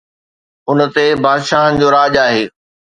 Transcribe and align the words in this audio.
ان 0.69 0.79
تي 0.95 1.05
بادشاهن 1.23 1.71
جو 1.81 1.87
راڄ 1.95 2.13
آهي. 2.27 2.43